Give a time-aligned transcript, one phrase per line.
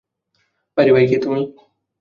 [0.77, 1.41] ভাইরে ভাই কে তুমি?